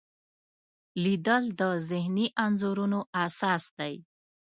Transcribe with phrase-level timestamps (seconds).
[1.03, 3.93] لیدل د ذهني انځورونو اساس دی